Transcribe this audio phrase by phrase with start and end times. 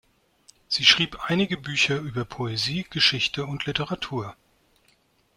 [0.67, 4.35] Sie schrieb einige Bücher über Poesie, Geschichte und Literatur.